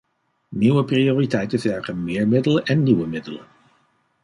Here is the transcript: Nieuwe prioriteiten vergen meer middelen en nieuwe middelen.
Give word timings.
Nieuwe 0.61 0.83
prioriteiten 0.91 1.59
vergen 1.65 2.03
meer 2.03 2.27
middelen 2.27 2.65
en 2.65 2.83
nieuwe 2.83 3.07
middelen. 3.07 3.45